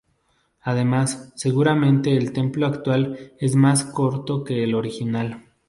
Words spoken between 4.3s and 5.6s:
que el original.